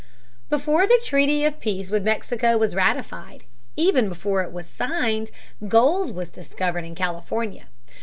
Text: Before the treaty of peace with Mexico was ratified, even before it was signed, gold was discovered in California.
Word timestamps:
Before 0.49 0.87
the 0.87 0.99
treaty 1.05 1.45
of 1.45 1.59
peace 1.59 1.91
with 1.91 2.03
Mexico 2.03 2.57
was 2.57 2.73
ratified, 2.73 3.43
even 3.75 4.09
before 4.09 4.41
it 4.41 4.51
was 4.51 4.65
signed, 4.65 5.29
gold 5.67 6.15
was 6.15 6.31
discovered 6.31 6.85
in 6.85 6.95
California. 6.95 7.67